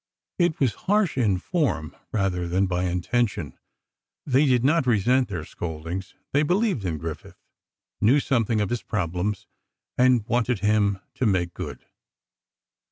[0.39, 3.59] It was harsh in form, rather than by intention.
[4.25, 6.15] They did not resent these scoldings.
[6.31, 7.37] They believed in Griffith,
[8.01, 9.45] knew something of his problems,
[9.99, 11.85] wanted him to make good.